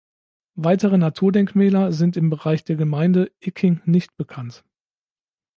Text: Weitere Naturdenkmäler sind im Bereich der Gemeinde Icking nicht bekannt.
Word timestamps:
Weitere 0.55 0.97
Naturdenkmäler 0.97 1.91
sind 1.91 2.17
im 2.17 2.31
Bereich 2.31 2.63
der 2.63 2.75
Gemeinde 2.75 3.31
Icking 3.39 3.81
nicht 3.85 4.17
bekannt. 4.17 4.63